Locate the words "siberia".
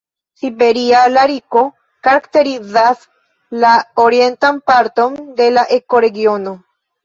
0.43-1.01